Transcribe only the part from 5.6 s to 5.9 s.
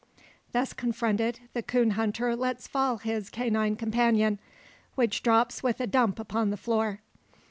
with a